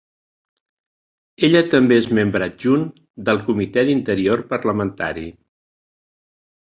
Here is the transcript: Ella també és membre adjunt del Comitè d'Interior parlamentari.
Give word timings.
Ella 1.47 1.61
també 1.73 1.99
és 2.03 2.07
membre 2.19 2.47
adjunt 2.53 2.87
del 3.29 3.43
Comitè 3.51 3.87
d'Interior 3.91 4.43
parlamentari. 4.55 5.27